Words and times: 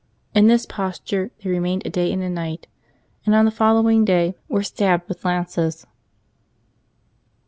In 0.33 0.47
this 0.47 0.65
posture 0.65 1.29
they 1.43 1.49
remained 1.51 1.85
a 1.85 1.91
day 1.91 2.11
and 2.11 2.23
a 2.23 2.29
night, 2.31 2.65
and 3.23 3.35
on 3.35 3.45
the 3.45 3.51
following 3.51 4.03
day 4.03 4.33
were 4.49 4.63
stabbed 4.63 5.07
with 5.07 5.23
lances. 5.23 5.85